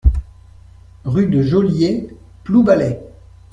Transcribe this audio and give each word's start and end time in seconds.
Rue 1.05 1.27
de 1.27 1.43
Joliet, 1.43 2.07
Ploubalay 2.43 2.99